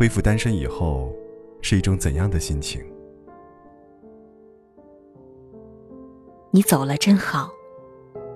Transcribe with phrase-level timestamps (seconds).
[0.00, 1.14] 恢复单身以后
[1.60, 2.82] 是一种怎样的心情？
[6.50, 7.50] 你走了真好，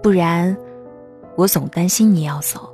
[0.00, 0.56] 不然
[1.36, 2.72] 我总担心你要走。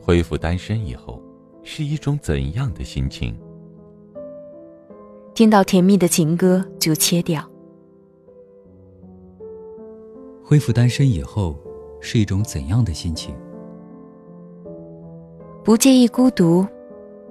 [0.00, 1.20] 恢复单身以后
[1.64, 3.36] 是一种怎样的心情？
[5.34, 7.44] 听到甜蜜的情歌就切掉。
[10.44, 11.56] 恢复单身以后
[12.00, 13.34] 是一种怎样的心情？
[15.62, 16.66] 不介意孤独，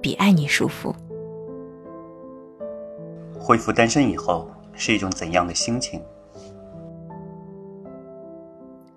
[0.00, 0.94] 比爱你舒服。
[3.38, 6.00] 恢复单身以后是一种怎样的心情？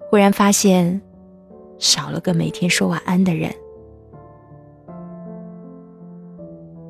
[0.09, 1.01] 忽然发现，
[1.79, 3.51] 少了个每天说晚安的人。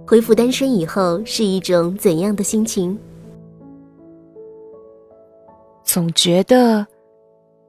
[0.05, 2.99] 恢复单身以后是一种怎样的心情？
[5.85, 6.85] 总觉得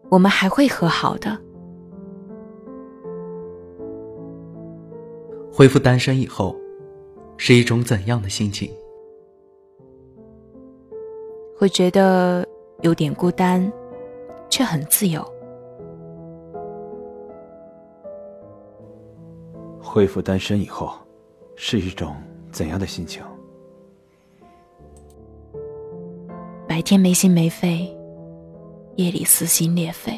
[0.09, 1.39] 我们还会和好的。
[5.57, 6.57] 恢复单身以后
[7.37, 8.69] 是一种怎样的心情？
[11.57, 12.45] 会觉得
[12.83, 13.73] 有点孤单，
[14.51, 15.25] 却很自由。
[19.81, 20.93] 恢复单身以后
[21.55, 22.17] 是一种。
[22.51, 23.21] 怎样的心情？
[26.69, 27.93] 白天没心没肺，
[28.95, 30.17] 夜里撕心裂肺。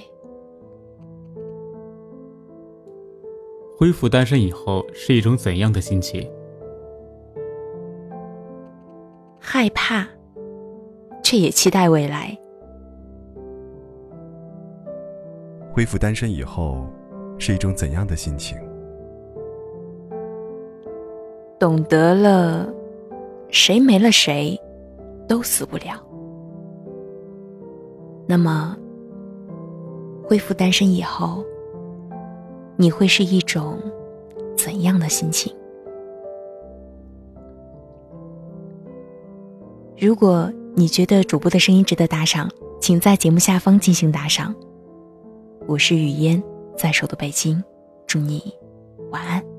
[3.78, 6.26] 恢复单身以后是一种怎样的心情？
[9.38, 10.08] 害怕，
[11.22, 12.34] 却也期待未来。
[15.74, 16.86] 恢复单身以后
[17.38, 18.56] 是一种怎样的心情？
[21.60, 22.72] 懂得了，
[23.50, 24.58] 谁没了谁，
[25.28, 26.02] 都死不了。
[28.26, 28.74] 那么，
[30.24, 31.44] 恢复单身以后，
[32.78, 33.78] 你会是一种
[34.56, 35.54] 怎样的心情？
[39.98, 44.54] 如果你觉得主播的声音值得打赏，请在节目下方进行打赏。
[45.66, 46.42] 我是雨嫣，
[46.76, 47.62] 在首都北京，
[48.06, 48.42] 祝你
[49.10, 49.55] 晚安。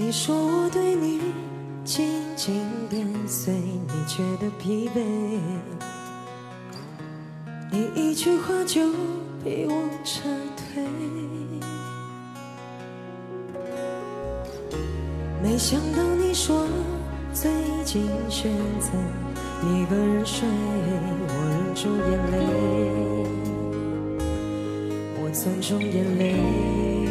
[0.00, 1.20] 你说我对你
[1.84, 5.00] 紧紧跟随，你觉得疲惫，
[7.72, 8.92] 你一句话就
[9.42, 10.84] 逼我撤退。
[15.42, 16.64] 没想到你说
[17.32, 17.50] 最
[17.84, 18.90] 近选择
[19.64, 20.48] 一个人睡，
[21.28, 22.36] 我忍住眼泪，
[25.20, 27.07] 我尊重眼泪。